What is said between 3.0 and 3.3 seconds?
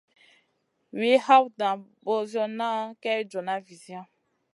kay